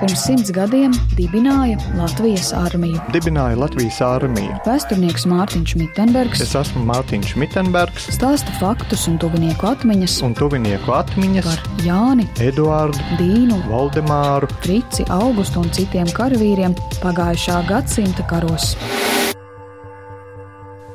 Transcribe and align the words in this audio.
pirms 0.00 0.22
simts 0.26 0.50
gadiem 0.54 0.92
dibināja 1.18 1.78
Latvijas 1.98 2.52
armiju. 2.56 3.00
Dibināja 3.14 3.56
Latvijas 3.58 3.98
armiju. 4.04 4.54
Vēsturnieks 4.66 5.26
Mārtiņš 5.30 5.74
Mitenbergs 5.80 6.42
Es 6.44 6.54
esmu 6.58 6.84
Mārtiņš 6.88 7.34
Mitenbergs 7.40 8.08
stāsta 8.14 8.50
faktus 8.60 9.08
un 9.10 9.16
tuvinieku 9.22 9.66
atmiņas 9.72 10.14
un 10.26 10.32
tuvinieku 10.38 10.94
atmiņas 10.94 11.46
par 11.48 11.60
Jāni, 11.86 12.24
Eduārdu, 12.44 13.00
Dīnu, 13.18 13.56
Valdemāru, 13.70 14.46
Frici, 14.62 15.02
Augustu 15.12 15.56
un 15.64 15.70
citiem 15.74 16.08
karavīriem 16.14 16.72
pagājušā 17.02 17.58
gadsimta 17.68 18.22
karos. 18.30 18.66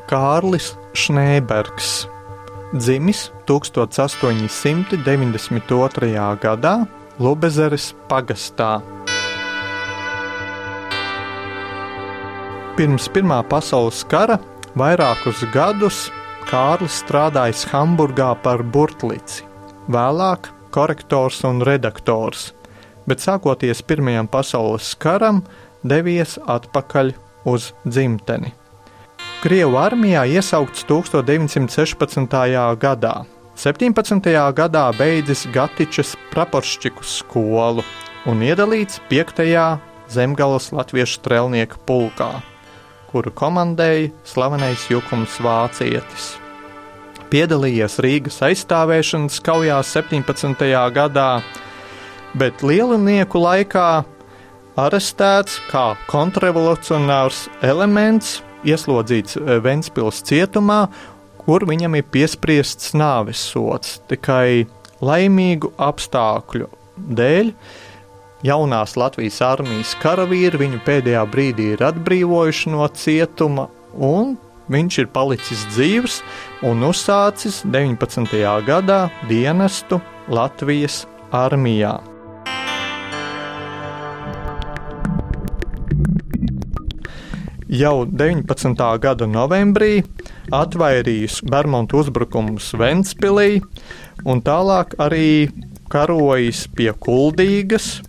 Kārlis 0.09 0.67
Šnēbergs. 0.93 1.89
Dzimis 2.73 3.31
1892. 3.49 4.49
gadā 6.41 6.75
Lubezeres 7.21 7.93
pagastā. 8.09 8.81
Pirms 12.73 13.05
Pirmā 13.13 13.36
pasaules 13.45 14.00
kara 14.09 14.40
vairākus 14.73 15.44
gadus 15.54 16.08
Kārlis 16.50 16.96
strādājis 17.04 17.68
Hamburgā 17.70 18.32
par 18.41 18.63
burtlici, 18.66 19.44
vēlāk 19.94 20.48
korektors 20.73 21.44
un 21.46 21.62
redaktors, 21.62 22.48
bet 23.05 23.22
sākoties 23.22 23.84
Pirmajam 23.86 24.26
pasaules 24.26 24.88
karam 24.98 25.44
devies 25.86 26.40
atpakaļ 26.49 27.12
uz 27.46 27.68
dzimteni. 27.86 28.49
Krievu 29.44 29.77
armijā 29.77 30.24
iesaukts 30.34 30.88
1916. 30.90 32.34
gadā. 32.82 33.13
17. 33.54 34.32
gadā 34.58 34.88
beidzis 34.98 35.44
Gatičas 35.54 36.16
praporšķiku 36.32 37.05
skolu 37.05 37.85
un 38.26 38.41
iedalīts 38.41 38.98
5. 39.13 39.46
zemgales 40.10 40.71
latviešu 40.74 41.20
strēlnieku 41.20 41.84
pulkā, 41.85 42.32
kuru 43.13 43.31
komandēja 43.37 44.09
slavenais 44.27 44.87
Jukums 44.89 45.37
Vācietis. 45.45 46.33
Piedalījies 47.29 47.99
Rīgas 48.03 48.41
aizstāvēšanas 48.45 49.39
kaujās 49.45 49.93
17. 49.95 50.67
gadā, 50.93 51.29
bet 52.37 52.65
lielinieku 52.65 53.41
laikā 53.41 53.87
arestēts 54.81 55.61
kā 55.69 55.93
kontrrevolucionārs 56.09 57.47
elements, 57.61 58.41
ieslodzīts 58.65 59.37
Ventspils 59.63 60.21
cietumā 60.25 60.87
kur 61.43 61.65
viņam 61.67 61.97
ir 61.99 62.07
piespriests 62.11 62.93
nāves 62.97 63.41
sots. 63.51 63.97
Tikai 64.09 64.66
laimīgu 65.03 65.73
apstākļu 65.81 66.69
dēļ 67.19 67.51
jaunās 68.44 68.97
Latvijas 69.00 69.40
armijas 69.46 69.94
karavīri 70.03 70.59
viņu 70.59 70.81
pēdējā 70.86 71.24
brīdī 71.31 71.69
ir 71.78 71.84
atbrīvojuši 71.88 72.74
no 72.74 72.88
cietuma, 72.91 73.69
un 73.96 74.36
viņš 74.72 75.00
ir 75.03 75.12
palicis 75.16 75.66
dzīves 75.74 76.22
un 76.68 76.84
uzsācis 76.90 77.62
19. 77.72 78.40
gadā 78.68 79.06
dienestu 79.30 80.02
Latvijas 80.28 81.06
armijā. 81.31 82.00
Jau 87.74 88.03
19. 88.06 88.78
gada 89.02 89.25
novembrī 89.25 90.03
atvairījis 90.53 91.40
Bermudu 91.50 92.03
uzbrukumus 92.03 92.68
Ventspīlī 92.78 93.64
un 94.30 94.44
tālāk 94.46 94.94
arī 95.02 95.47
karojis 95.90 96.68
pie 96.78 96.91
Kuldīgas, 96.94 98.03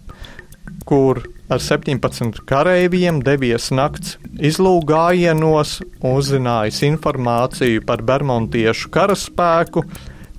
kur 0.88 1.22
ar 1.52 1.60
17 1.60 2.40
kareiviem 2.48 3.20
devies 3.24 3.70
nakts 3.74 4.16
izlūgājienos, 4.40 5.82
uzzinājis 6.04 6.82
informāciju 6.88 7.84
par 7.86 8.02
bermontiešu 8.06 8.90
karaspēku, 8.94 9.84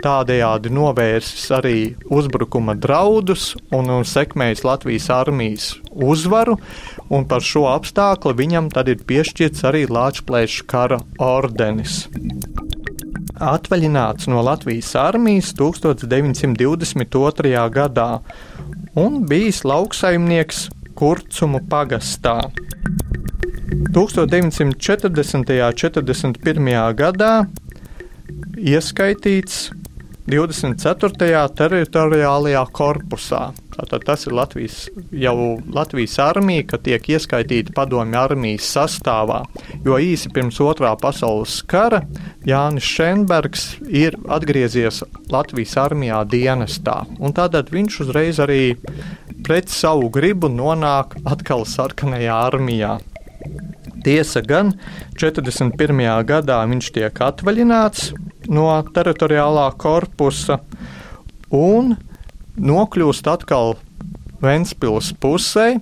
tādējādi 0.05 0.69
novērsis 0.75 1.45
arī 1.55 1.95
uzbrukuma 2.13 2.75
draudus 2.77 3.55
un, 3.73 3.89
un 3.89 4.03
sekmējis 4.05 4.63
Latvijas 4.67 5.09
armijas 5.13 5.75
uzvaru, 5.91 6.57
un 7.09 7.25
par 7.29 7.41
šo 7.45 7.65
apstākli 7.71 8.33
viņam 8.37 8.69
tad 8.73 8.87
ir 8.91 8.97
piešķirts 9.07 9.63
arī 9.69 9.85
Lāčplēša 9.89 10.63
kara 10.69 10.99
ordenis. 11.21 12.07
Atvaļināts 13.35 14.27
no 14.31 14.39
Latvijas 14.45 14.95
armijas 14.95 15.53
1922. 15.59 17.69
gadā 17.75 18.21
un 18.95 19.25
bijis 19.27 19.63
lauksaimnieks 19.67 20.69
Kurcumu 20.95 21.59
pagastā. 21.67 22.37
1940. 23.91 25.51
un 25.59 25.71
41. 25.75 26.95
gadā 26.95 27.31
ieskaitīts 28.55 29.69
24. 30.31 31.43
teritoriālajā 31.59 32.63
korpusā. 32.71 33.43
Tātad 33.75 34.05
tas 34.07 34.23
ir 34.27 34.35
Latvijas, 34.35 34.85
jau 35.11 35.35
Latvijas 35.75 36.15
armija, 36.23 36.63
ka 36.69 36.79
tiek 36.79 37.09
ieskaitīta 37.11 37.73
padomju 37.75 38.19
armijas 38.21 38.69
sastāvā. 38.71 39.41
Jo 39.83 39.99
īsi 39.99 40.31
pirms 40.35 40.61
otrā 40.63 40.93
pasaules 40.99 41.57
kara 41.67 42.05
Jānis 42.47 42.87
Šenbergs 42.87 43.65
ir 43.89 44.15
atgriezies 44.31 45.01
Latvijas 45.33 45.75
armijā 45.81 46.21
dienestā. 46.31 47.01
Tādēļ 47.35 47.73
viņš 47.75 47.99
uzreiz 48.05 48.39
arī 48.39 48.61
pret 49.43 49.69
savu 49.69 50.07
gribu 50.13 50.47
nonāk 50.49 51.17
atkal 51.27 51.67
sarkanajā 51.67 52.39
armijā. 52.47 52.95
Tiesa 54.05 54.41
gan 54.45 54.71
41. 55.19 56.01
gadā 56.29 56.61
viņš 56.69 56.91
tiek 56.95 57.21
atvaļināts 57.27 58.11
no 58.53 58.69
teritoriālā 58.95 59.67
korpusa 59.81 60.59
un 61.51 61.95
nokļūst 62.57 63.27
atkal 63.27 63.75
Ventspils 64.43 65.13
pusē, 65.21 65.75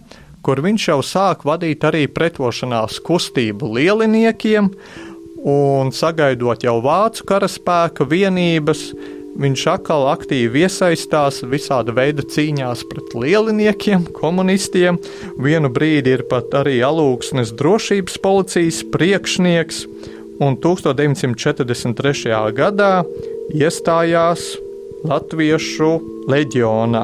kur 0.43 0.61
viņš 0.63 0.89
jau 0.89 0.99
sāk 1.05 1.45
vadīt 1.47 1.83
arī 1.87 2.05
pretošanās 2.11 2.99
kustību 3.05 3.73
lieliniekiem 3.77 4.69
un 5.43 5.91
sagaidot 5.95 6.63
jau 6.63 6.77
vācu 6.83 7.25
karaspēka 7.27 8.07
vienības. 8.07 8.91
Viņš 9.33 9.63
atkal 9.71 10.03
aktīvi 10.11 10.61
iesaistās 10.61 11.39
visāda 11.49 11.95
veida 11.97 12.21
cīņās 12.21 12.83
pret 12.91 13.15
lieliniekiem, 13.17 14.05
komunistiem. 14.13 14.99
Vienu 15.41 15.71
brīdi 15.73 16.13
ir 16.19 16.23
pat 16.29 16.53
arī 16.59 16.77
alūksnes 16.85 17.55
drošības 17.57 18.19
policijas 18.21 18.83
priekšnieks, 18.93 19.87
un 20.37 20.59
1943. 20.61 22.37
gadā 22.53 22.91
iestājās 23.57 24.53
Latviešu 25.03 25.89
leģionā 26.31 27.03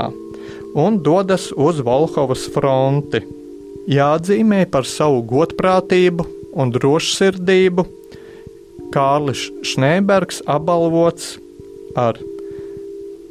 un 0.79 0.99
dodas 1.03 1.49
uz 1.51 1.81
Volhovas 1.83 2.45
fronti. 2.53 3.19
Jāatzīmē 3.91 4.63
par 4.71 4.87
savu 4.87 5.19
godprātību 5.27 6.25
un 6.59 6.71
drošsirdību 6.71 7.85
Kārlis 8.93 9.49
Šnēbergs 9.67 10.39
apbalvots 10.47 11.33
ar 11.99 12.21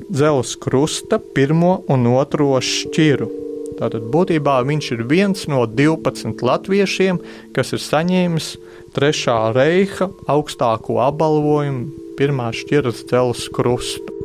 dzelzs 0.09 0.59
krusta 0.61 1.21
pirmo 1.35 1.79
un 1.89 2.05
otro 2.13 2.51
šķiru. 2.61 3.31
Tātad 3.79 4.05
būtībā 4.13 4.59
viņš 4.69 4.91
ir 4.99 5.07
viens 5.09 5.49
no 5.49 5.63
12 5.65 6.45
latviešiem, 6.45 7.23
kas 7.57 7.73
ir 7.73 7.85
saņēmis 7.85 8.53
Trešā 8.99 9.39
reiha 9.55 10.09
augstāko 10.29 11.01
apbalvojumu, 11.05 11.89
pirmā 12.21 12.53
šķiras 12.57 13.05
dzelzs 13.07 13.49
krustu. 13.55 14.18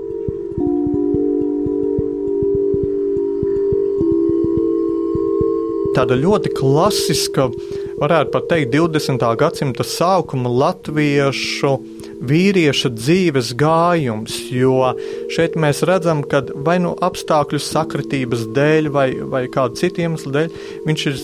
Tāda 5.94 6.16
ļoti 6.18 6.50
klasiska, 6.58 7.44
varētu 8.02 8.32
pat 8.34 8.48
teikt, 8.50 8.72
20. 8.74 9.26
gadsimta 9.38 9.86
sākuma 9.86 10.50
latviešu 10.50 11.76
vīrieša 12.24 12.90
dzīves 12.96 13.52
gājums, 13.60 14.40
jo 14.50 14.94
šeit 15.34 15.54
mēs 15.60 15.84
redzam, 15.86 16.24
ka 16.26 16.42
vai 16.66 16.80
nu 16.82 16.96
apstākļu 16.98 17.62
sakritības 17.62 18.48
dēļ, 18.58 18.90
vai, 18.96 19.08
vai 19.36 19.46
kādu 19.54 19.78
citu 19.84 20.08
iemeslu 20.08 20.34
dēļ, 20.34 20.60
viņš 20.88 21.06
ir 21.12 21.22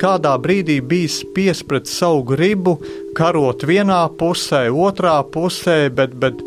kādā 0.00 0.32
brīdī 0.40 0.78
bijis 0.84 1.20
spiests 1.22 1.66
pret 1.68 1.88
savu 1.88 2.24
gribu 2.28 2.76
karot 3.16 3.64
vienā 3.68 4.02
pusē, 4.20 4.66
otrā 4.72 5.18
pusē, 5.32 5.86
bet, 5.92 6.16
bet 6.20 6.40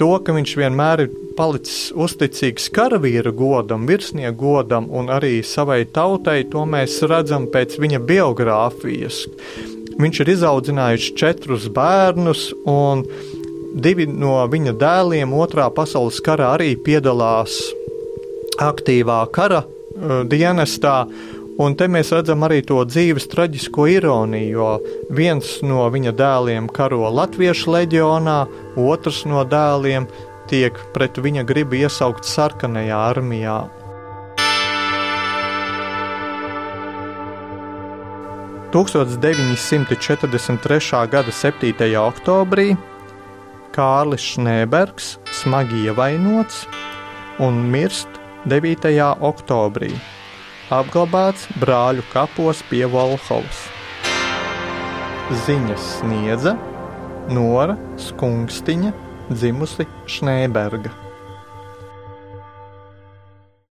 to, 0.00 0.14
ka 0.24 0.32
viņš 0.32 0.54
vienmēr 0.56 1.04
ir 1.04 1.10
palicis 1.36 1.90
uzticīgs 1.92 2.70
karavīra 2.74 3.32
godam, 3.36 3.84
virsnieku 3.88 4.38
godam 4.40 4.88
un 4.96 5.12
arī 5.12 5.40
savai 5.46 5.82
tautai, 5.84 6.42
to 6.52 6.64
mēs 6.68 7.00
redzam 7.10 7.46
pēc 7.52 7.76
viņa 7.82 8.00
biogrāfijas. 8.08 9.26
Viņš 10.00 10.22
ir 10.22 10.32
izaudzinājis 10.34 11.10
četrus 11.20 11.68
bērnus, 11.76 12.46
un 12.64 13.04
divi 13.76 14.06
no 14.08 14.38
viņa 14.50 14.74
dēliem 14.80 15.34
otrā 15.36 15.68
pasaules 15.74 16.22
karā 16.24 16.54
arī 16.56 16.72
piedalās 16.80 17.58
aktīvā 18.60 19.20
kara 19.34 19.62
uh, 19.66 20.22
dienestā. 20.28 21.04
Un 21.60 21.74
te 21.76 21.90
mēs 21.92 22.08
redzam 22.16 22.40
arī 22.46 22.62
to 22.64 22.78
dzīves 22.88 23.26
traģisko 23.28 23.84
ironiju, 23.92 24.52
jo 24.54 24.68
viens 25.12 25.58
no 25.60 25.84
viņa 25.92 26.14
dēliem 26.16 26.70
karo 26.72 27.10
Latviešu 27.12 27.74
leģionā, 27.74 28.38
otrs 28.80 29.26
no 29.28 29.42
dēliem 29.44 30.06
tiek 30.48 30.78
pret 30.94 31.20
viņa 31.20 31.44
gribu 31.44 31.76
iesaukt 31.82 32.24
sarkanajā 32.24 33.02
armijā. 33.10 33.58
Tūkstoš 38.70 39.16
943. 39.18 41.02
gada 41.10 41.32
7. 41.34 41.74
oktobrī 41.98 42.68
Kārlis 43.74 44.22
Šnēbergs 44.32 45.10
smagi 45.42 45.84
ievainots 45.90 46.64
un 47.42 47.60
mirst 47.72 48.08
9. 48.46 48.94
oktobrī, 49.26 49.90
apglabāts 50.70 51.48
brāļu 51.58 52.04
kapos 52.12 52.62
pie 52.70 52.84
Volhovas. 52.86 53.66
Ziņas 55.44 55.86
sniedza 55.98 56.56
Nora 57.30 57.76
Skungstiņa, 57.98 58.94
dzimusi 59.30 59.86
Šnēberga. 60.10 60.99